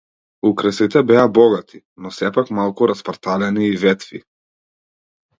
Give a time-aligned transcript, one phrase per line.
[0.49, 4.23] Украсите беа богати, но сепак малку распарталени и ветви.